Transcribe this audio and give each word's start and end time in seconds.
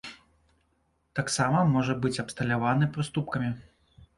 Таксама 1.19 1.59
можа 1.75 1.93
быць 2.07 2.13
абсталяваны 2.25 2.85
прыступкамі. 2.97 3.49